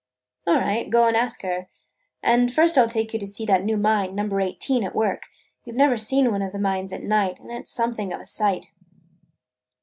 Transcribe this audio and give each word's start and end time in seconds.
"All 0.47 0.55
right, 0.59 0.89
go 0.89 1.05
and 1.07 1.15
ask 1.15 1.43
her. 1.43 1.69
And 2.23 2.51
first 2.51 2.75
I 2.75 2.81
'll 2.81 2.89
take 2.89 3.13
you 3.13 3.19
to 3.19 3.27
see 3.27 3.45
that 3.45 3.63
new 3.63 3.77
mine, 3.77 4.15
Number 4.15 4.41
Eighteen, 4.41 4.83
at 4.83 4.95
work. 4.95 5.27
You 5.63 5.73
've 5.73 5.77
never 5.77 5.95
seen 5.95 6.31
one 6.31 6.41
of 6.41 6.53
the 6.53 6.57
mines 6.57 6.91
at 6.91 7.03
night 7.03 7.39
and 7.39 7.51
it 7.51 7.67
's 7.67 7.69
something 7.69 8.11
of 8.11 8.19
a 8.19 8.25
sight." 8.25 8.71